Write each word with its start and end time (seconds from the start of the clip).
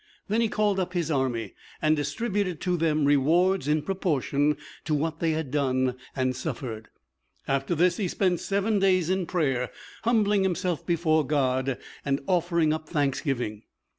Then 0.29 0.41
he 0.41 0.49
called 0.49 0.79
up 0.79 0.93
his 0.93 1.11
army, 1.11 1.53
and 1.79 1.95
distributed 1.95 2.59
to 2.61 2.75
them 2.75 3.05
rewards 3.05 3.67
in 3.67 3.83
proportion 3.83 4.57
to 4.85 4.95
what 4.95 5.19
they 5.19 5.29
had 5.33 5.51
done 5.51 5.95
and 6.15 6.35
suffered. 6.35 6.87
After 7.47 7.75
this 7.75 7.97
he 7.97 8.07
spent 8.07 8.39
seven 8.39 8.79
days 8.79 9.11
in 9.11 9.27
prayer, 9.27 9.69
humbling 10.03 10.41
himself 10.41 10.83
before 10.87 11.23
God, 11.23 11.77
and 12.03 12.19
offering 12.25 12.73
up 12.73 12.89
thanksgiving. 12.89 13.61